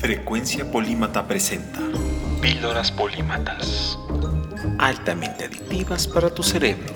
Frecuencia 0.00 0.70
Polímata 0.70 1.26
presenta 1.26 1.80
Píldoras 2.40 2.92
Polímatas. 2.92 3.98
Altamente 4.78 5.46
adictivas 5.46 6.06
para 6.06 6.32
tu 6.32 6.44
cerebro. 6.44 6.94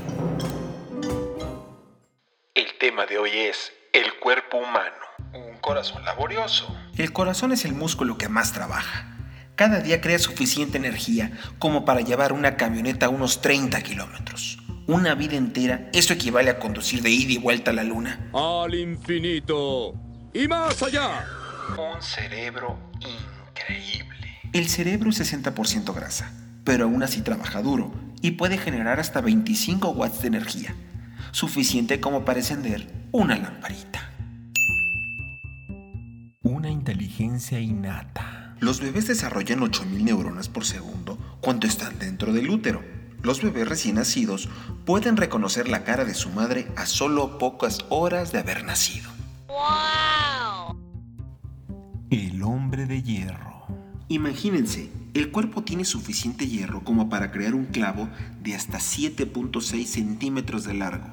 El 2.54 2.78
tema 2.78 3.04
de 3.06 3.18
hoy 3.18 3.30
es 3.32 3.72
el 3.92 4.20
cuerpo 4.20 4.58
humano. 4.58 4.94
Un 5.34 5.58
corazón 5.58 6.04
laborioso. 6.04 6.72
El 6.96 7.12
corazón 7.12 7.50
es 7.50 7.64
el 7.64 7.72
músculo 7.72 8.16
que 8.16 8.28
más 8.28 8.52
trabaja. 8.52 9.18
Cada 9.56 9.80
día 9.80 10.00
crea 10.00 10.20
suficiente 10.20 10.78
energía 10.78 11.32
como 11.58 11.84
para 11.84 12.02
llevar 12.02 12.32
una 12.32 12.56
camioneta 12.56 13.06
a 13.06 13.08
unos 13.08 13.40
30 13.40 13.82
kilómetros. 13.82 14.58
Una 14.86 15.16
vida 15.16 15.34
entera, 15.34 15.90
eso 15.92 16.12
equivale 16.12 16.50
a 16.50 16.60
conducir 16.60 17.02
de 17.02 17.10
ida 17.10 17.32
y 17.32 17.38
vuelta 17.38 17.72
a 17.72 17.74
la 17.74 17.82
luna. 17.82 18.30
Al 18.32 18.76
infinito 18.76 19.92
y 20.32 20.46
más 20.46 20.80
allá. 20.84 21.41
Un 21.78 22.02
cerebro 22.02 22.78
increíble. 22.96 24.28
El 24.52 24.68
cerebro 24.68 25.10
es 25.10 25.20
60% 25.20 25.94
grasa, 25.94 26.32
pero 26.64 26.84
aún 26.84 27.02
así 27.02 27.22
trabaja 27.22 27.62
duro 27.62 27.92
y 28.20 28.32
puede 28.32 28.58
generar 28.58 29.00
hasta 29.00 29.20
25 29.20 29.90
watts 29.90 30.22
de 30.22 30.28
energía, 30.28 30.74
suficiente 31.30 32.00
como 32.00 32.24
para 32.24 32.40
encender 32.40 32.92
una 33.12 33.36
lamparita. 33.36 34.10
Una 36.42 36.70
inteligencia 36.70 37.60
innata. 37.60 38.56
Los 38.60 38.80
bebés 38.80 39.08
desarrollan 39.08 39.60
8.000 39.60 40.04
neuronas 40.04 40.48
por 40.48 40.64
segundo 40.64 41.18
cuando 41.40 41.66
están 41.66 41.98
dentro 41.98 42.32
del 42.32 42.50
útero. 42.50 42.82
Los 43.22 43.42
bebés 43.42 43.68
recién 43.68 43.96
nacidos 43.96 44.48
pueden 44.84 45.16
reconocer 45.16 45.68
la 45.68 45.84
cara 45.84 46.04
de 46.04 46.14
su 46.14 46.30
madre 46.30 46.68
a 46.76 46.86
solo 46.86 47.38
pocas 47.38 47.84
horas 47.88 48.32
de 48.32 48.38
haber 48.38 48.64
nacido. 48.64 49.10
El 49.48 50.31
hombre 52.82 52.94
de 52.94 53.02
hierro. 53.02 53.66
Imagínense, 54.08 54.90
el 55.14 55.30
cuerpo 55.30 55.62
tiene 55.62 55.84
suficiente 55.84 56.46
hierro 56.46 56.82
como 56.84 57.08
para 57.08 57.30
crear 57.30 57.54
un 57.54 57.66
clavo 57.66 58.08
de 58.42 58.54
hasta 58.54 58.78
7.6 58.78 59.84
centímetros 59.84 60.64
de 60.64 60.74
largo. 60.74 61.06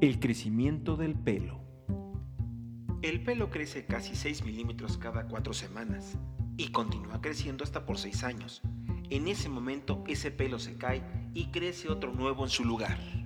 El 0.00 0.18
crecimiento 0.18 0.96
del 0.96 1.14
pelo. 1.14 1.60
El 3.02 3.22
pelo 3.22 3.50
crece 3.50 3.84
casi 3.84 4.14
6 4.14 4.44
milímetros 4.44 4.98
cada 4.98 5.26
4 5.26 5.52
semanas 5.52 6.16
y 6.56 6.68
continúa 6.68 7.20
creciendo 7.20 7.64
hasta 7.64 7.84
por 7.84 7.98
6 7.98 8.24
años. 8.24 8.62
En 9.10 9.28
ese 9.28 9.48
momento 9.48 10.02
ese 10.06 10.30
pelo 10.30 10.58
se 10.58 10.76
cae 10.76 11.02
y 11.34 11.46
crece 11.46 11.88
otro 11.88 12.12
nuevo 12.12 12.44
en 12.44 12.50
su 12.50 12.64
lugar. 12.64 13.21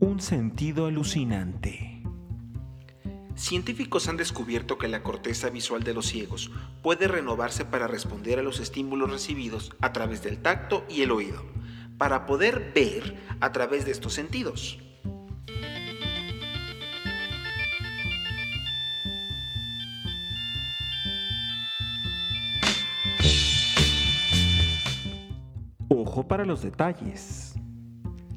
Un 0.00 0.20
sentido 0.20 0.86
alucinante. 0.86 2.02
Científicos 3.34 4.08
han 4.08 4.16
descubierto 4.16 4.76
que 4.76 4.88
la 4.88 5.02
corteza 5.02 5.48
visual 5.48 5.84
de 5.84 5.94
los 5.94 6.06
ciegos 6.06 6.50
puede 6.82 7.06
renovarse 7.08 7.64
para 7.64 7.86
responder 7.86 8.38
a 8.38 8.42
los 8.42 8.58
estímulos 8.60 9.10
recibidos 9.10 9.72
a 9.80 9.92
través 9.92 10.22
del 10.22 10.38
tacto 10.38 10.84
y 10.88 11.02
el 11.02 11.12
oído, 11.12 11.44
para 11.98 12.26
poder 12.26 12.72
ver 12.74 13.16
a 13.40 13.52
través 13.52 13.84
de 13.84 13.92
estos 13.92 14.12
sentidos. 14.12 14.78
Ojo 25.90 26.28
para 26.28 26.44
los 26.44 26.60
detalles. 26.60 27.54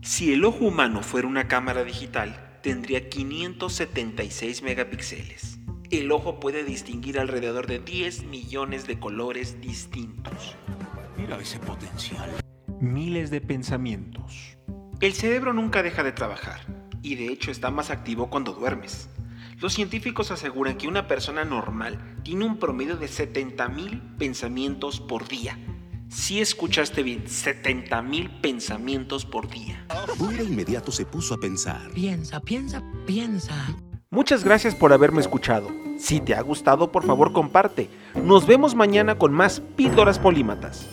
Si 0.02 0.32
el 0.32 0.46
ojo 0.46 0.66
humano 0.66 1.04
fuera 1.04 1.28
una 1.28 1.50
cámara 1.50 1.84
digital, 1.84 2.58
tendría 2.64 3.10
576 3.10 4.64
megapíxeles. 4.64 5.60
El 5.90 6.14
ojo 6.14 6.40
puede 6.40 6.64
distinguir 6.64 7.20
alrededor 7.20 7.68
de 7.68 7.80
10 7.80 8.24
millones 8.24 8.88
de 8.88 9.00
colores 9.00 9.60
distintos. 9.60 10.56
Mira 11.18 11.38
ese 11.40 11.60
potencial. 11.60 12.30
Miles 12.80 13.32
de 13.32 13.42
pensamientos. 13.42 14.58
El 15.02 15.12
cerebro 15.12 15.52
nunca 15.52 15.84
deja 15.84 16.04
de 16.04 16.14
trabajar 16.14 16.62
y 17.02 17.16
de 17.16 17.28
hecho 17.28 17.52
está 17.52 17.70
más 17.70 17.90
activo 17.90 18.30
cuando 18.30 18.54
duermes. 18.54 19.10
Los 19.60 19.74
científicos 19.74 20.32
aseguran 20.32 20.78
que 20.78 20.88
una 20.88 21.06
persona 21.06 21.44
normal 21.44 22.00
tiene 22.24 22.46
un 22.46 22.60
promedio 22.60 22.96
de 22.96 23.08
70.000 23.08 24.16
pensamientos 24.18 25.02
por 25.02 25.28
día. 25.28 25.60
Si 26.12 26.42
escuchaste 26.42 27.04
bien, 27.04 27.24
70.000 27.24 28.42
pensamientos 28.42 29.26
por 29.26 29.50
día. 29.50 29.86
Un 30.20 30.36
de 30.36 30.44
inmediato 30.44 30.92
se 30.92 31.06
puso 31.06 31.36
a 31.36 31.38
pensar. 31.38 31.90
Piensa, 31.94 32.42
piensa, 32.42 32.84
piensa. 33.06 33.56
Muchas 34.10 34.44
gracias 34.44 34.76
por 34.76 34.92
haberme 34.92 35.22
escuchado. 35.22 35.70
Si 35.98 36.20
te 36.20 36.36
ha 36.36 36.42
gustado, 36.42 36.92
por 36.92 37.06
favor 37.06 37.32
comparte. 37.32 37.90
Nos 38.14 38.46
vemos 38.46 38.76
mañana 38.76 39.18
con 39.18 39.32
más 39.32 39.62
píldoras 39.78 40.20
polímatas. 40.20 40.86